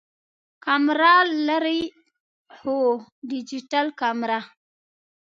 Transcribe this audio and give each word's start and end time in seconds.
کمره 0.65 1.13
لرئ؟ 1.47 1.81
هو، 2.57 2.77
ډیجیټل 3.29 3.87
کمره 4.01 4.39